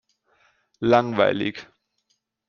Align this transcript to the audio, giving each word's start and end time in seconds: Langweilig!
Langweilig! 0.79 1.67